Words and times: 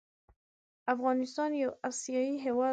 افغانستان 0.95 1.51
يو 1.63 1.71
اسياى 1.89 2.29
هيواد 2.45 2.65
دى 2.67 2.69